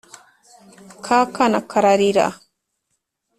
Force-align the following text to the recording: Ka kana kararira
Ka 1.05 1.17
kana 1.35 1.47
kararira 1.71 2.25